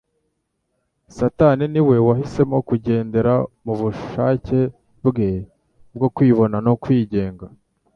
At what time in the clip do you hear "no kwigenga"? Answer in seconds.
6.65-7.45